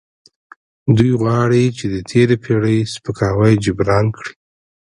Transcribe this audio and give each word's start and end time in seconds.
دوی 0.97 1.11
غواړي 1.21 1.63
چې 1.77 1.85
د 1.93 1.95
تیرې 2.09 2.35
پیړۍ 2.43 2.77
سپکاوی 2.93 3.53
جبران 3.65 4.05
کړي. 4.17 4.33